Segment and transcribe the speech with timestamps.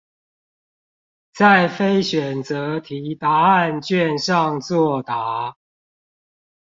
[1.31, 5.57] 在非選擇題答案卷上作答